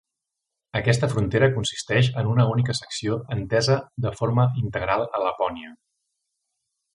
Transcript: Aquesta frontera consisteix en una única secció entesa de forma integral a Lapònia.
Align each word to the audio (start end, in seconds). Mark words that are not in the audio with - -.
Aquesta 0.77 1.09
frontera 1.09 1.49
consisteix 1.57 2.09
en 2.21 2.29
una 2.31 2.45
única 2.53 2.75
secció 2.79 3.19
entesa 3.37 3.77
de 4.07 4.13
forma 4.23 4.47
integral 4.63 5.07
a 5.19 5.23
Lapònia. 5.27 5.77